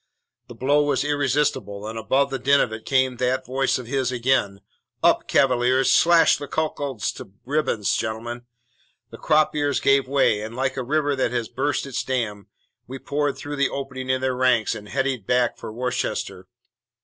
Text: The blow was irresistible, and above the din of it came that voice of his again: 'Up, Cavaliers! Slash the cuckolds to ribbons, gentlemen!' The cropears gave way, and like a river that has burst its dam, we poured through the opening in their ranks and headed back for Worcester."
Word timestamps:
The 0.47 0.55
blow 0.55 0.81
was 0.81 1.03
irresistible, 1.03 1.85
and 1.85 1.95
above 1.95 2.31
the 2.31 2.39
din 2.39 2.59
of 2.59 2.73
it 2.73 2.87
came 2.87 3.17
that 3.17 3.45
voice 3.45 3.77
of 3.77 3.85
his 3.85 4.11
again: 4.11 4.61
'Up, 5.03 5.27
Cavaliers! 5.27 5.91
Slash 5.91 6.37
the 6.37 6.47
cuckolds 6.47 7.11
to 7.11 7.33
ribbons, 7.45 7.93
gentlemen!' 7.95 8.47
The 9.11 9.19
cropears 9.19 9.79
gave 9.79 10.07
way, 10.07 10.41
and 10.41 10.55
like 10.55 10.75
a 10.75 10.81
river 10.83 11.15
that 11.17 11.31
has 11.33 11.49
burst 11.49 11.85
its 11.85 12.03
dam, 12.03 12.47
we 12.87 12.97
poured 12.97 13.37
through 13.37 13.57
the 13.57 13.69
opening 13.69 14.09
in 14.09 14.21
their 14.21 14.35
ranks 14.35 14.73
and 14.73 14.89
headed 14.89 15.27
back 15.27 15.59
for 15.59 15.71
Worcester." 15.71 16.47